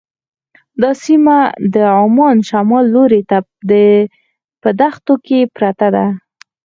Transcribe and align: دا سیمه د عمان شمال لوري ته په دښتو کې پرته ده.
دا 0.81 0.91
سیمه 1.03 1.37
د 1.73 1.75
عمان 2.01 2.37
شمال 2.49 2.85
لوري 2.95 3.21
ته 3.29 3.37
په 4.61 4.69
دښتو 4.79 5.13
کې 5.25 5.39
پرته 5.55 5.87
ده. 5.95 6.05